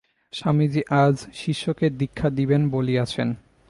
স্বামীজী 0.33 0.81
আজ 1.03 1.15
শিষ্যকে 1.33 1.85
দীক্ষা 1.99 2.27
দিবেন 2.29 2.61
বলিয়াছেন। 2.69 3.27